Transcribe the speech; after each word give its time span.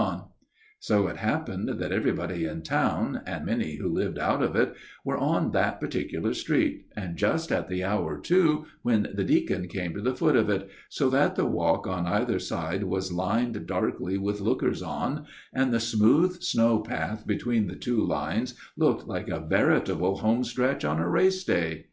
And 0.00 0.20
so 0.78 1.08
it 1.08 1.18
happened 1.18 1.68
that 1.68 1.92
everybody 1.92 2.46
in 2.46 2.62
town, 2.62 3.20
and 3.26 3.44
many 3.44 3.76
who 3.76 3.86
lived 3.86 4.18
out 4.18 4.42
of 4.42 4.56
it, 4.56 4.72
were 5.04 5.18
on 5.18 5.50
this 5.50 5.74
particular 5.78 6.32
street, 6.32 6.86
and 6.96 7.18
just 7.18 7.52
at 7.52 7.68
the 7.68 7.84
hour, 7.84 8.18
too, 8.18 8.64
when 8.80 9.08
the 9.12 9.24
deacon 9.24 9.68
came 9.68 9.92
to 9.92 10.00
the 10.00 10.14
foot 10.16 10.36
of 10.36 10.48
it, 10.48 10.70
so 10.88 11.10
that 11.10 11.36
the 11.36 11.44
walk 11.44 11.86
on 11.86 12.06
either 12.06 12.38
side 12.38 12.84
was 12.84 13.12
lined 13.12 13.66
darkly 13.66 14.16
with 14.16 14.40
lookers 14.40 14.80
on, 14.80 15.26
and 15.52 15.70
the 15.70 15.78
smooth 15.80 16.40
snow 16.40 16.78
path 16.78 17.26
between 17.26 17.66
the 17.66 17.76
two 17.76 18.02
lines 18.02 18.54
looked 18.78 19.06
like 19.06 19.28
a 19.28 19.38
veritable 19.46 20.16
homestretch 20.16 20.82
on 20.82 20.98
a 20.98 21.06
race 21.06 21.44
day. 21.44 21.88